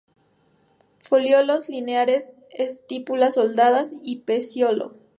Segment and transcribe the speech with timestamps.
[0.99, 4.95] Folíolos lineares; estípulas soldadas al pecíolo.